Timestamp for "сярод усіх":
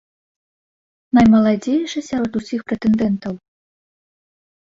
2.09-2.61